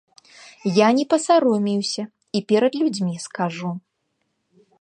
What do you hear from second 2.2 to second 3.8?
і перад людзьмі скажу.